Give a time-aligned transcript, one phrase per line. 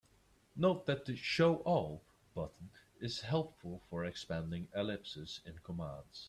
[0.55, 2.01] Note that the "Show all"
[2.33, 6.19] button is helpful for expanding ellipses in commands.